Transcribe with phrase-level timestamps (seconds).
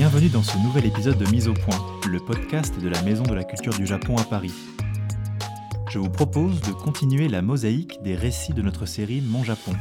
[0.00, 1.76] Bienvenue dans ce nouvel épisode de Mise au point,
[2.08, 4.54] le podcast de la Maison de la Culture du Japon à Paris.
[5.90, 9.74] Je vous propose de continuer la mosaïque des récits de notre série Mon Japon.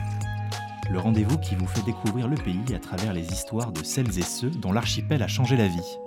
[0.91, 4.23] Le rendez-vous qui vous fait découvrir le pays à travers les histoires de celles et
[4.23, 5.97] ceux dont l'archipel a changé la vie.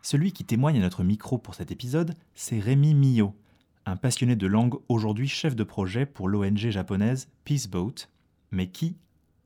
[0.00, 3.34] Celui qui témoigne à notre micro pour cet épisode, c'est Rémi Millot,
[3.84, 8.06] un passionné de langue aujourd'hui chef de projet pour l'ONG japonaise Peaceboat,
[8.50, 8.96] mais qui,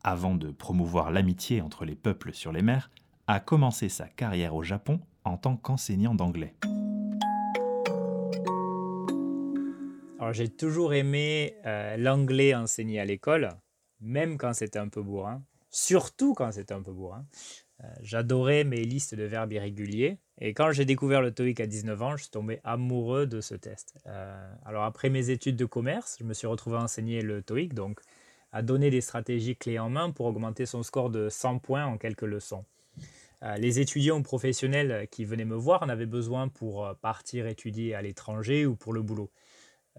[0.06, 2.92] avant de promouvoir l'amitié entre les peuples sur les mers,
[3.26, 6.54] a commencé sa carrière au Japon en tant qu'enseignant d'anglais.
[10.20, 13.50] Alors j'ai toujours aimé euh, l'anglais enseigné à l'école,
[14.00, 17.26] même quand c'était un peu bourrin, surtout quand c'était un peu bourrin.
[17.82, 20.18] Euh, j'adorais mes listes de verbes irréguliers.
[20.38, 23.56] Et quand j'ai découvert le TOEIC à 19 ans, je suis tombé amoureux de ce
[23.56, 23.98] test.
[24.06, 27.74] Euh, alors après mes études de commerce, je me suis retrouvé à enseigner le TOEIC,
[27.74, 28.00] donc
[28.56, 31.98] à donner des stratégies clés en main pour augmenter son score de 100 points en
[31.98, 32.64] quelques leçons.
[33.42, 38.02] Euh, les étudiants professionnels qui venaient me voir en avaient besoin pour partir étudier à
[38.02, 39.30] l'étranger ou pour le boulot.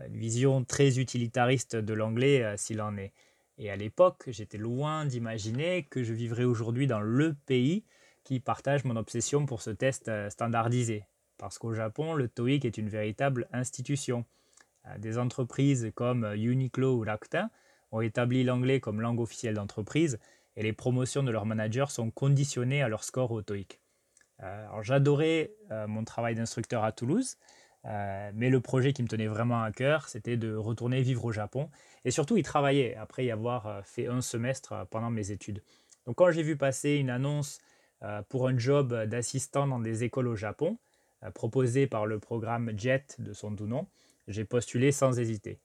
[0.06, 3.14] Une vision très utilitariste de l'anglais s'il en est.
[3.60, 7.84] Et à l'époque, j'étais loin d'imaginer que je vivrais aujourd'hui dans le pays
[8.24, 11.06] qui partage mon obsession pour ce test euh, standardisé.
[11.38, 14.26] Parce qu'au Japon, le TOEIC est une véritable institution.
[14.86, 17.50] Euh, des entreprises comme Uniqlo ou Rakuten
[17.92, 20.20] ont établi l'anglais comme langue officielle d'entreprise
[20.56, 23.80] et les promotions de leurs managers sont conditionnées à leur score au TOEIC.
[24.44, 25.52] Euh, j'adorais
[25.88, 27.38] mon travail d'instructeur à Toulouse,
[27.84, 31.70] mais le projet qui me tenait vraiment à cœur, c'était de retourner vivre au Japon
[32.06, 35.64] et surtout y travailler après y avoir fait un semestre pendant mes études.
[36.08, 37.60] Donc quand j'ai vu passer une annonce
[38.04, 40.78] euh, pour un job d'assistant dans des écoles au Japon,
[41.24, 43.88] euh, proposé par le programme JET de son doux nom,
[44.28, 45.60] j'ai postulé sans hésiter.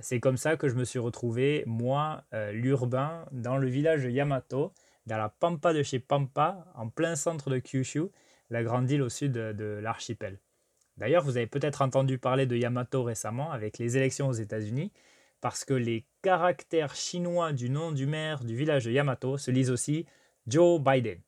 [0.00, 4.10] C'est comme ça que je me suis retrouvé, moi, euh, l'urbain, dans le village de
[4.10, 4.72] Yamato,
[5.06, 8.04] dans la pampa de chez Pampa, en plein centre de Kyushu,
[8.50, 10.38] la grande île au sud de, l'archipel.
[10.96, 14.92] D'ailleurs, vous avez peut-être entendu parler de Yamato récemment avec les élections aux États-Unis,
[15.40, 19.70] parce que les caractères chinois du nom du maire du village de Yamato se lisent
[19.70, 20.06] aussi
[20.46, 21.20] Joe Biden.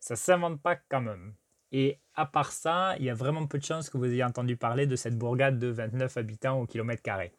[0.00, 1.34] Ça s'invente pas quand même.
[1.70, 4.56] Et à part ça, il y a vraiment peu de chances que vous ayez entendu
[4.56, 7.32] parler de cette bourgade de 29 habitants au kilomètre carré.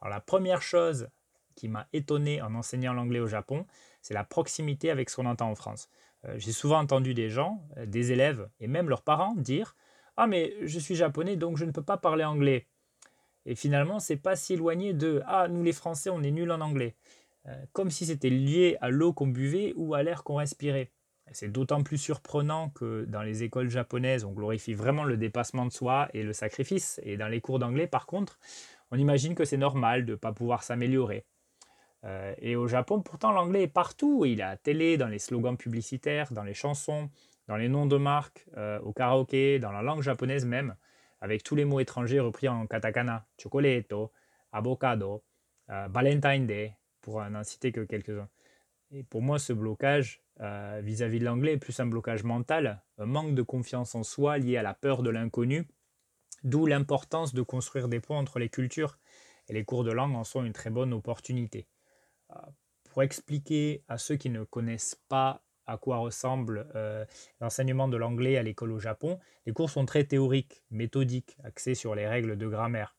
[0.00, 1.08] Alors la première chose
[1.54, 3.66] qui m'a étonné en enseignant l'anglais au Japon,
[4.02, 5.88] c'est la proximité avec ce qu'on entend en France.
[6.26, 9.74] Euh, j'ai souvent entendu des gens, euh, des élèves et même leurs parents dire
[10.16, 12.66] Ah mais je suis japonais donc je ne peux pas parler anglais.
[13.46, 16.60] Et finalement, c'est pas si éloigné de Ah nous les Français on est nuls en
[16.60, 16.94] anglais.
[17.48, 20.90] Euh, comme si c'était lié à l'eau qu'on buvait ou à l'air qu'on respirait.
[21.32, 25.72] C'est d'autant plus surprenant que dans les écoles japonaises, on glorifie vraiment le dépassement de
[25.72, 27.00] soi et le sacrifice.
[27.02, 28.38] Et dans les cours d'anglais, par contre,
[28.90, 31.24] on imagine que c'est normal de ne pas pouvoir s'améliorer.
[32.04, 34.24] Euh, et au Japon, pourtant, l'anglais est partout.
[34.24, 37.10] Il est à la télé, dans les slogans publicitaires, dans les chansons,
[37.48, 40.76] dans les noms de marques, euh, au karaoké, dans la langue japonaise même,
[41.20, 44.12] avec tous les mots étrangers repris en katakana, chocolatito,
[44.52, 45.24] avocado,
[45.70, 48.28] euh, Valentine Day, pour n'en citer que quelques-uns.
[48.92, 50.22] Et pour moi, ce blocage
[50.82, 54.58] vis-à-vis de l'anglais est plus un blocage mental, un manque de confiance en soi lié
[54.58, 55.66] à la peur de l'inconnu,
[56.44, 58.98] d'où l'importance de construire des ponts entre les cultures.
[59.48, 61.68] Et les cours de langue en sont une très bonne opportunité.
[62.32, 62.36] Euh,
[62.90, 67.04] pour expliquer à ceux qui ne connaissent pas à quoi ressemble euh,
[67.40, 71.94] l'enseignement de l'anglais à l'école au Japon, les cours sont très théoriques, méthodiques, axés sur
[71.94, 72.96] les règles de grammaire.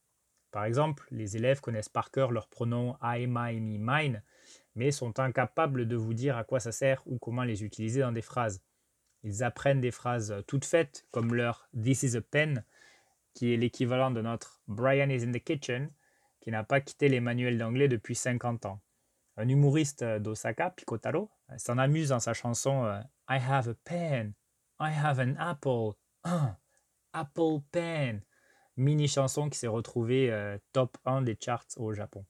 [0.51, 4.23] Par exemple, les élèves connaissent par cœur leurs pronoms I, my, me, mine,
[4.75, 8.11] mais sont incapables de vous dire à quoi ça sert ou comment les utiliser dans
[8.11, 8.61] des phrases.
[9.23, 12.63] Ils apprennent des phrases toutes faites, comme leur This is a pen,
[13.37, 15.91] qui est l'équivalent de notre Brian is in the kitchen,
[16.39, 18.81] qui n'a pas quitté les manuels d'anglais depuis 50 ans.
[19.37, 22.99] Un humoriste d'Osaka, Pikotaro, s'en amuse dans sa chanson euh,
[23.29, 24.33] I have a pen,
[24.79, 25.91] I have an apple,
[27.13, 28.23] apple pen,
[28.75, 32.25] mini chanson qui s'est retrouvée euh, top 1 des charts au Japon.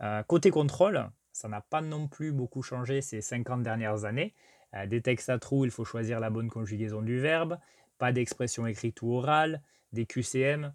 [0.00, 4.32] Euh, côté contrôle, ça n'a pas non plus beaucoup changé ces 50 dernières années.
[4.76, 7.58] Euh, des textes à trous, il faut choisir la bonne conjugaison du verbe,
[7.98, 9.60] pas d'expression écrite ou orale,
[9.92, 10.72] des QCM.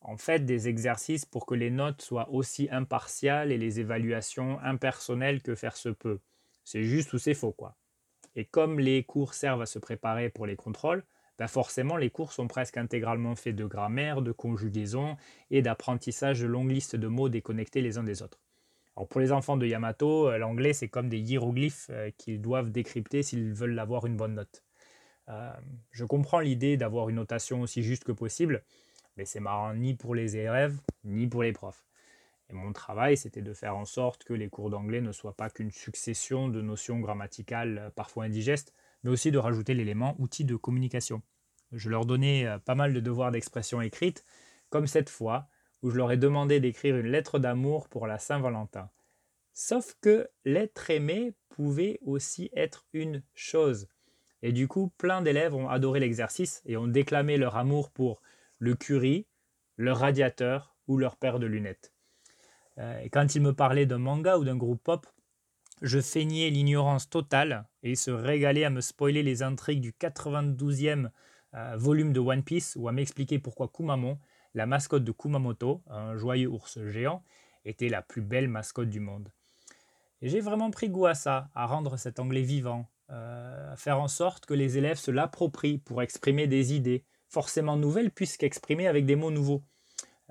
[0.00, 5.42] En fait, des exercices pour que les notes soient aussi impartiales et les évaluations impersonnelles
[5.42, 6.20] que faire se peut.
[6.64, 7.76] C'est juste ou c'est faux, quoi.
[8.36, 11.04] Et comme les cours servent à se préparer pour les contrôles,
[11.38, 15.16] ben forcément les cours sont presque intégralement faits de grammaire, de conjugaison
[15.50, 18.40] et d'apprentissage de longues listes de mots déconnectés les uns des autres
[19.08, 23.22] pour les enfants de Yamato, euh, l'anglais c'est comme des hiéroglyphes euh, qu'ils doivent décrypter
[23.22, 24.62] s'ils veulent avoir une bonne note.
[25.30, 25.52] Euh,
[25.90, 28.64] je comprends l'idée d'avoir une notation aussi juste que possible,
[29.16, 31.84] mais c'est marrant ni pour les élèves ni pour les profs.
[32.48, 35.50] Et mon travail, c'était de faire en sorte que les cours d'anglais ne soient pas
[35.50, 40.56] qu'une succession de notions grammaticales euh, parfois indigestes, mais aussi de rajouter l'élément outil de
[40.56, 41.22] communication.
[41.72, 44.24] Je leur donnais euh, pas mal de devoirs d'expression écrite,
[44.68, 45.48] comme cette fois
[45.82, 48.90] où je leur ai demandé d'écrire une lettre d'amour pour la Saint-Valentin.
[49.52, 53.88] Sauf que l'être aimé pouvait aussi être une chose.
[54.42, 58.22] Et du coup, plein d'élèves ont adoré l'exercice et ont déclamé leur amour pour
[58.58, 59.26] le curry,
[59.76, 61.92] leur radiateur ou leur paire de lunettes.
[62.78, 65.06] Euh, et quand ils me parlaient d'un manga ou d'un groupe pop,
[65.82, 71.10] je feignais l'ignorance totale et se régalaient à me spoiler les intrigues du 92e
[71.54, 74.18] euh, volume de One Piece ou à m'expliquer pourquoi Kumamon,
[74.54, 77.22] la mascotte de Kumamoto, un joyeux ours géant,
[77.64, 79.30] était la plus belle mascotte du monde.
[80.22, 84.46] J'ai vraiment pris goût à ça, à rendre cet anglais vivant, euh, faire en sorte
[84.46, 89.30] que les élèves se l'approprient pour exprimer des idées, forcément nouvelles puisqu'exprimées avec des mots
[89.30, 89.62] nouveaux.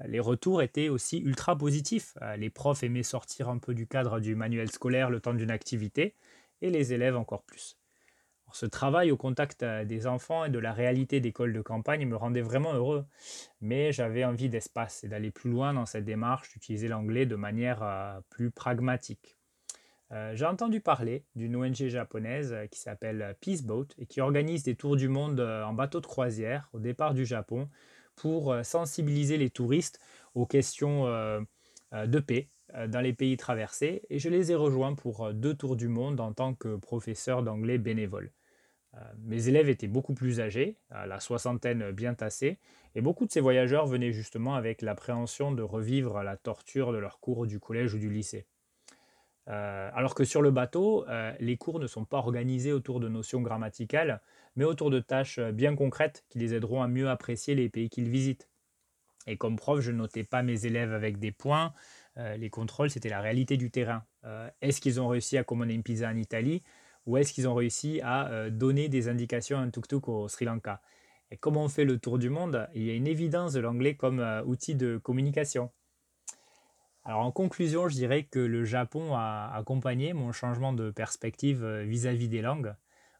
[0.05, 2.13] Les retours étaient aussi ultra positifs.
[2.21, 5.51] Euh, les profs aimaient sortir un peu du cadre du manuel scolaire le temps d'une
[5.51, 6.15] activité,
[6.61, 7.77] et les élèves encore plus.
[8.53, 12.15] ce travail au contact euh, des enfants et de la réalité d'école de campagne me
[12.15, 13.05] rendait vraiment heureux,
[13.59, 18.21] mais j'avais envie d'espace et d'aller plus loin dans cette démarche, d'utiliser l'anglais de manière
[18.29, 19.38] plus pragmatique.
[20.11, 24.75] Euh, j'ai entendu parler d'une ONG japonaise euh, qui s'appelle Peaceboat et qui organise des
[24.75, 27.69] tours du monde euh, en bateau de croisière au départ du Japon
[28.15, 29.97] pour sensibiliser les touristes
[30.35, 32.49] aux questions de paix
[32.89, 34.01] dans les pays traversés.
[34.09, 37.77] Et je les ai rejoints pour deux tours du monde en tant que professeur d'anglais
[37.77, 38.33] bénévole.
[39.19, 42.59] Mes élèves étaient beaucoup plus âgés, à la soixantaine bien tassés,
[42.93, 47.21] et beaucoup de ces voyageurs venaient justement avec l'appréhension de revivre la torture de leur
[47.21, 48.47] cours du collège ou du lycée.
[49.49, 53.09] Euh, alors que sur le bateau, euh, les cours ne sont pas organisés autour de
[53.09, 54.21] notions grammaticales,
[54.55, 57.89] mais autour de tâches euh, bien concrètes qui les aideront à mieux apprécier les pays
[57.89, 58.47] qu'ils visitent.
[59.27, 61.73] Et comme prof, je ne notais pas mes élèves avec des points.
[62.15, 64.03] les contrôles, c'était la réalité du terrain.
[64.61, 66.63] est-ce qu'ils ont réussi à commander une pizza en Italie
[67.05, 70.81] ou est-ce qu'ils ont réussi à donner des indications à un tuk-tuk au Sri Lanka?
[71.31, 73.95] Et comme on fait le tour du monde, il y a une évidence de l'anglais
[73.95, 75.69] comme outil de communication.
[77.11, 82.27] En conclusion, je dirais que le Japon a accompagné mon changement de perspective euh, vis-à-vis
[82.27, 82.75] des langues.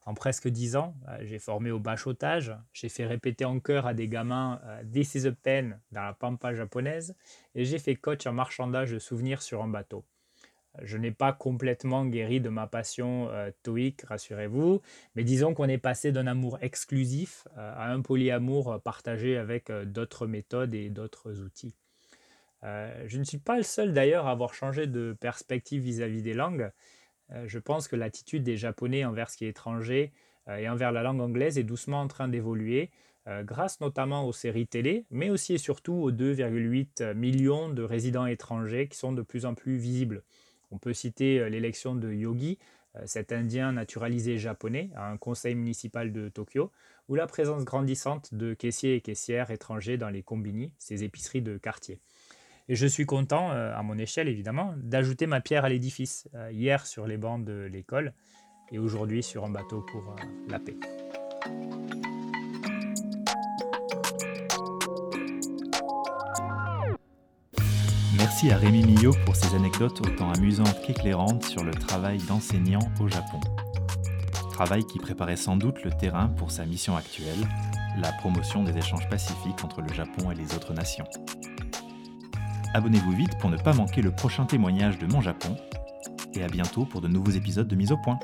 [0.06, 3.96] En presque dix ans, euh, j'ai formé au bachotage, j'ai fait répéter en chœur à
[3.96, 7.16] des gamins euh, This is a pen dans la pampa japonaise
[7.56, 10.06] et j'ai fait coach en marchandage de souvenirs sur un bateau.
[10.84, 13.28] Je n'ai pas complètement guéri de ma passion
[13.64, 14.82] toïque, rassurez-vous,
[15.16, 20.76] mais disons qu'on est passé d'un amour exclusif à un polyamour partagé avec d'autres méthodes
[20.76, 21.76] et d'autres outils.
[22.64, 26.34] Euh, je ne suis pas le seul d'ailleurs à avoir changé de perspective vis-à-vis des
[26.34, 26.72] langues.
[27.32, 30.12] Euh, je pense que l'attitude des Japonais envers ce qui est étranger
[30.48, 32.92] euh, et envers la langue anglaise est doucement en train d'évoluer,
[33.44, 38.88] grâce notamment aux séries télé, mais aussi et surtout aux 2,8 millions de résidents étrangers
[38.88, 40.24] qui sont de plus en plus visibles.
[40.72, 42.58] On peut citer l'élection de Yogi,
[43.06, 46.72] cet Indien naturalisé japonais, à un conseil municipal de Tokyo,
[47.08, 51.60] ou la présence grandissante de caissiers et caissières étrangers dans les combini, ces épiceries de
[51.60, 52.00] quartier.
[52.72, 56.52] Et je suis content, euh, à mon échelle évidemment, d'ajouter ma pierre à l'édifice, euh,
[56.52, 58.14] hier sur les bancs de l'école
[58.72, 60.78] et aujourd'hui sur un bateau pour euh, la paix.
[68.16, 73.08] Merci à Rémi Millot pour ses anecdotes autant amusantes qu'éclairantes sur le travail d'enseignant au
[73.08, 73.40] Japon.
[74.52, 77.48] Travail qui préparait sans doute le terrain pour sa mission actuelle,
[77.98, 81.06] la promotion des échanges pacifiques entre le Japon et les autres nations.
[82.74, 85.56] Abonnez-vous vite pour ne pas manquer le prochain témoignage de Mon Japon.
[86.36, 88.20] Et à bientôt pour de nouveaux épisodes de Mise au Point.